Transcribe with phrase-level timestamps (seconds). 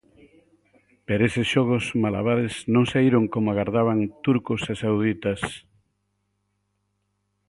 [1.05, 5.41] Pero eses xogos malabares non saíron como agardaban turcos e sauditas.